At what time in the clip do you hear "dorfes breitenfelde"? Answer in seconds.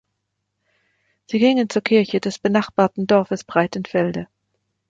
3.05-4.27